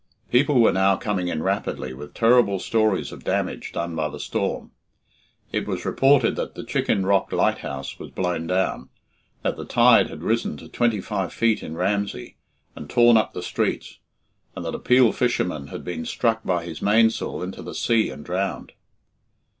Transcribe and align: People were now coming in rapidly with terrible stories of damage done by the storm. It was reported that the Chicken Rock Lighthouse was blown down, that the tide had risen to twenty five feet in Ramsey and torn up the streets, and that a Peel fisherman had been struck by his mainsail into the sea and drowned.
People 0.31 0.59
were 0.59 0.71
now 0.73 0.95
coming 0.97 1.27
in 1.27 1.43
rapidly 1.43 1.93
with 1.93 2.15
terrible 2.15 2.57
stories 2.57 3.11
of 3.11 3.23
damage 3.23 3.71
done 3.71 3.95
by 3.95 4.09
the 4.09 4.19
storm. 4.19 4.71
It 5.51 5.67
was 5.67 5.85
reported 5.85 6.35
that 6.37 6.55
the 6.55 6.63
Chicken 6.63 7.05
Rock 7.05 7.31
Lighthouse 7.31 7.99
was 7.99 8.09
blown 8.09 8.47
down, 8.47 8.89
that 9.43 9.57
the 9.57 9.63
tide 9.63 10.09
had 10.09 10.23
risen 10.23 10.57
to 10.57 10.67
twenty 10.67 11.01
five 11.01 11.31
feet 11.31 11.61
in 11.61 11.75
Ramsey 11.75 12.35
and 12.75 12.89
torn 12.89 13.15
up 13.15 13.33
the 13.33 13.43
streets, 13.43 13.99
and 14.55 14.65
that 14.65 14.73
a 14.73 14.79
Peel 14.79 15.11
fisherman 15.11 15.67
had 15.67 15.83
been 15.83 16.03
struck 16.05 16.43
by 16.43 16.65
his 16.65 16.81
mainsail 16.81 17.43
into 17.43 17.61
the 17.61 17.75
sea 17.75 18.09
and 18.09 18.25
drowned. 18.25 18.71